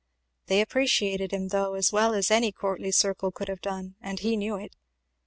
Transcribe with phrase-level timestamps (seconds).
[0.47, 4.35] They appreciated him though, as well as any courtly circle could have done, and he
[4.35, 4.75] knew it.